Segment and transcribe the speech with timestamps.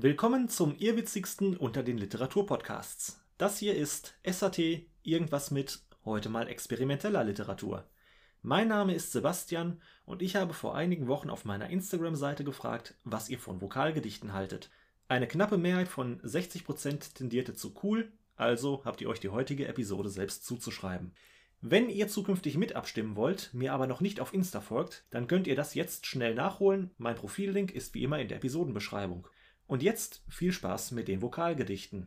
[0.00, 3.20] Willkommen zum irrwitzigsten unter den Literaturpodcasts.
[3.36, 7.84] Das hier ist SAT irgendwas mit heute mal experimenteller Literatur.
[8.40, 13.28] Mein Name ist Sebastian und ich habe vor einigen Wochen auf meiner Instagram-Seite gefragt, was
[13.28, 14.70] ihr von Vokalgedichten haltet.
[15.08, 20.10] Eine knappe Mehrheit von 60% tendierte zu cool, also habt ihr euch die heutige Episode
[20.10, 21.12] selbst zuzuschreiben.
[21.60, 25.48] Wenn ihr zukünftig mit abstimmen wollt, mir aber noch nicht auf Insta folgt, dann könnt
[25.48, 26.92] ihr das jetzt schnell nachholen.
[26.98, 29.26] Mein Profillink ist wie immer in der Episodenbeschreibung.
[29.68, 32.06] Und jetzt viel Spaß mit den Vokalgedichten.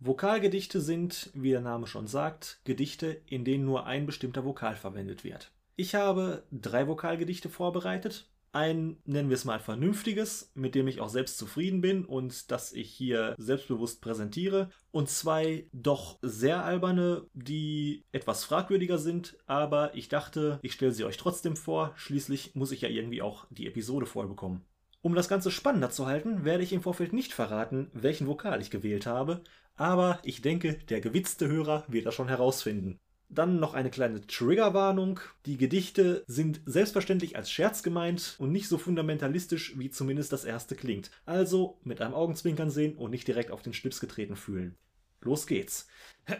[0.00, 5.22] Vokalgedichte sind, wie der Name schon sagt, Gedichte, in denen nur ein bestimmter Vokal verwendet
[5.22, 5.52] wird.
[5.76, 8.31] Ich habe drei Vokalgedichte vorbereitet.
[8.54, 12.74] Ein, nennen wir es mal, vernünftiges, mit dem ich auch selbst zufrieden bin und das
[12.74, 14.70] ich hier selbstbewusst präsentiere.
[14.90, 21.04] Und zwei doch sehr alberne, die etwas fragwürdiger sind, aber ich dachte, ich stelle sie
[21.04, 21.92] euch trotzdem vor.
[21.96, 24.62] Schließlich muss ich ja irgendwie auch die Episode voll bekommen.
[25.00, 28.70] Um das Ganze spannender zu halten, werde ich im Vorfeld nicht verraten, welchen Vokal ich
[28.70, 29.42] gewählt habe,
[29.76, 33.00] aber ich denke, der gewitzte Hörer wird das schon herausfinden.
[33.34, 35.18] Dann noch eine kleine Triggerwarnung.
[35.46, 40.76] Die Gedichte sind selbstverständlich als Scherz gemeint und nicht so fundamentalistisch, wie zumindest das erste
[40.76, 41.10] klingt.
[41.24, 44.76] Also mit einem Augenzwinkern sehen und nicht direkt auf den Schlips getreten fühlen.
[45.22, 45.88] Los geht's.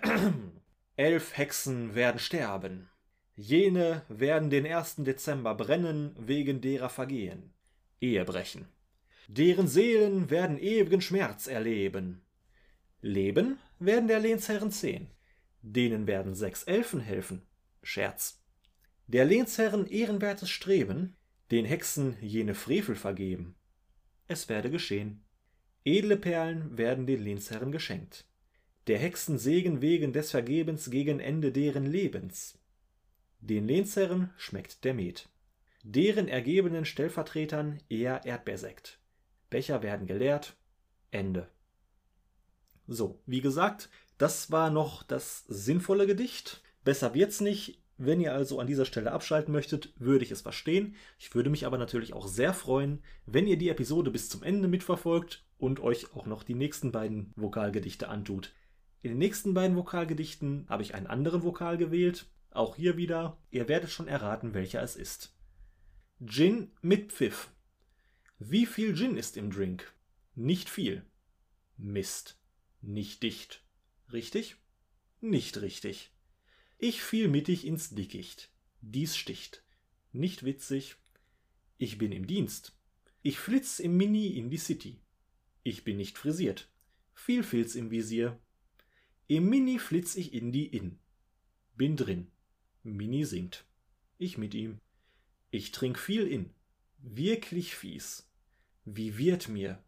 [0.97, 2.91] Elf Hexen werden sterben.
[3.37, 4.97] Jene werden den 1.
[4.99, 7.55] Dezember brennen wegen derer Vergehen.
[8.03, 8.67] Ehebrechen.
[9.29, 12.21] Deren Seelen werden ewigen Schmerz erleben.
[13.01, 15.07] Leben werden der Lehnsherren zehn.
[15.63, 17.43] Denen werden sechs Elfen helfen.
[17.83, 18.41] Scherz.
[19.07, 21.17] Der Lehnsherren ehrenwertes Streben,
[21.51, 23.55] den Hexen jene Frevel vergeben.
[24.27, 25.25] Es werde geschehen.
[25.85, 28.27] Edle Perlen werden den Lehnsherren geschenkt.
[28.87, 32.59] Der Hexen Segen wegen des Vergebens gegen Ende deren Lebens.
[33.41, 35.29] Den Lehnsherren schmeckt der Met.
[35.85, 39.01] Deren ergebenen Stellvertretern eher Erdbeersekt.
[39.51, 40.57] Becher werden geleert.
[41.11, 41.49] Ende.
[42.87, 43.91] So, wie gesagt,
[44.23, 46.63] das war noch das sinnvolle Gedicht.
[46.85, 47.83] Besser wird's nicht.
[47.99, 50.95] Wenn ihr also an dieser Stelle abschalten möchtet, würde ich es verstehen.
[51.19, 54.69] Ich würde mich aber natürlich auch sehr freuen, wenn ihr die Episode bis zum Ende
[54.69, 58.55] mitverfolgt und euch auch noch die nächsten beiden Vokalgedichte antut.
[59.01, 62.27] In den nächsten beiden Vokalgedichten habe ich einen anderen Vokal gewählt.
[62.53, 65.35] Auch hier wieder, ihr werdet schon erraten, welcher es ist.
[66.25, 67.51] Gin mit Pfiff.
[68.39, 69.93] Wie viel Gin ist im Drink?
[70.37, 71.05] Nicht viel.
[71.77, 72.39] Mist.
[72.83, 73.65] Nicht dicht.
[74.13, 74.57] Richtig?
[75.21, 76.11] Nicht richtig.
[76.79, 78.51] Ich fiel mittig ins Dickicht.
[78.81, 79.63] Dies sticht.
[80.13, 80.97] Nicht witzig.
[81.79, 82.77] Ich bin im Dienst.
[83.23, 85.01] Ich flitz im Mini in die City.
[85.63, 86.69] Ich bin nicht frisiert.
[87.15, 88.39] Viel Filz im Visier.
[89.29, 90.99] Im Mini flitz ich in die Inn.
[91.77, 92.31] Bin drin.
[92.83, 93.65] Mini singt.
[94.19, 94.81] Ich mit ihm.
[95.51, 96.51] Ich trink viel in.
[96.99, 98.29] Wirklich fies.
[98.85, 99.83] Wie wird mir?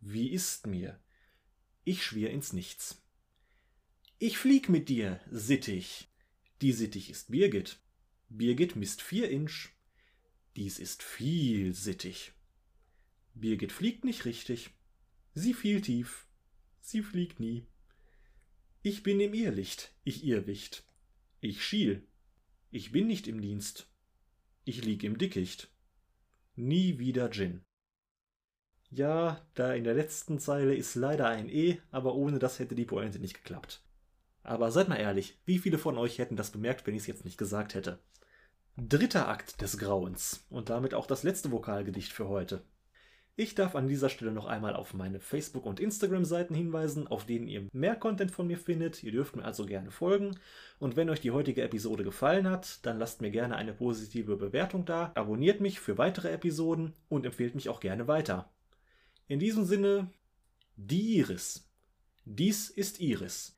[0.00, 1.00] Wie ist mir?
[1.84, 3.05] Ich schwier ins Nichts.
[4.18, 6.08] Ich flieg mit dir, Sittich.
[6.62, 7.78] Die Sittich ist Birgit.
[8.30, 9.68] Birgit misst vier Inch.
[10.56, 12.32] Dies ist viel Sittich.
[13.34, 14.70] Birgit fliegt nicht richtig.
[15.34, 16.26] Sie fiel tief.
[16.80, 17.66] Sie fliegt nie.
[18.80, 20.86] Ich bin im Irrlicht, ich Irrwicht.
[21.40, 22.08] Ich schiel.
[22.70, 23.86] Ich bin nicht im Dienst.
[24.64, 25.70] Ich lieg im Dickicht.
[26.54, 27.66] Nie wieder Gin.
[28.88, 32.86] Ja, da in der letzten Zeile ist leider ein E, aber ohne das hätte die
[32.86, 33.85] Pointe nicht geklappt.
[34.46, 37.24] Aber seid mal ehrlich, wie viele von euch hätten das bemerkt, wenn ich es jetzt
[37.24, 37.98] nicht gesagt hätte?
[38.76, 42.62] Dritter Akt des Grauens und damit auch das letzte Vokalgedicht für heute.
[43.34, 47.48] Ich darf an dieser Stelle noch einmal auf meine Facebook- und Instagram-Seiten hinweisen, auf denen
[47.48, 49.02] ihr mehr Content von mir findet.
[49.02, 50.38] Ihr dürft mir also gerne folgen.
[50.78, 54.84] Und wenn euch die heutige Episode gefallen hat, dann lasst mir gerne eine positive Bewertung
[54.84, 58.48] da, abonniert mich für weitere Episoden und empfehlt mich auch gerne weiter.
[59.26, 60.08] In diesem Sinne,
[60.76, 61.68] die Iris.
[62.24, 63.55] Dies ist Iris.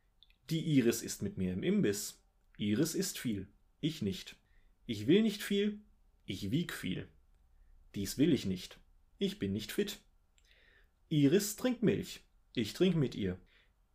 [0.50, 2.22] Die Iris ist mit mir im Imbiss.
[2.56, 3.48] Iris isst viel,
[3.80, 4.36] ich nicht.
[4.86, 5.80] Ich will nicht viel,
[6.24, 7.08] ich wieg viel.
[7.94, 8.78] Dies will ich nicht.
[9.18, 9.98] Ich bin nicht fit.
[11.10, 12.20] Iris trinkt Milch.
[12.54, 13.38] Ich trink mit ihr.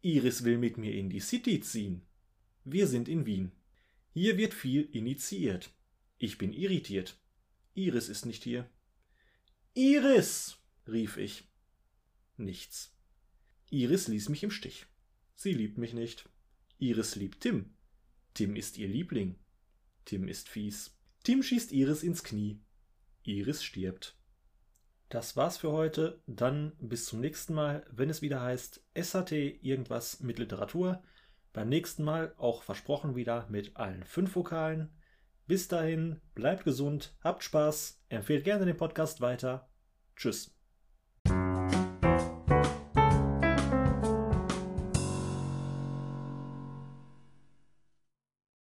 [0.02, 2.02] Iris will mit mir in die City ziehen.
[2.66, 3.52] Wir sind in Wien.
[4.14, 5.72] Hier wird viel initiiert.
[6.20, 7.18] Ich bin irritiert.
[7.74, 8.70] Iris ist nicht hier.
[9.74, 10.58] Iris!
[10.88, 11.46] rief ich.
[12.38, 12.96] Nichts.
[13.72, 14.86] Iris ließ mich im Stich.
[15.36, 16.30] Sie liebt mich nicht.
[16.84, 17.74] Iris liebt Tim.
[18.34, 19.40] Tim ist ihr Liebling.
[20.04, 21.00] Tim ist fies.
[21.24, 22.62] Tim schießt Iris ins Knie.
[23.24, 24.18] Iris stirbt.
[25.08, 26.22] Das war's für heute.
[26.28, 31.02] Dann bis zum nächsten Mal, wenn es wieder heißt SAT irgendwas mit Literatur.
[31.54, 34.90] Beim nächsten Mal auch versprochen wieder mit allen fünf Vokalen.
[35.48, 39.70] Bis dahin, bleibt gesund, habt Spaß, empfehlt gerne den Podcast weiter.
[40.18, 40.54] Tschüss.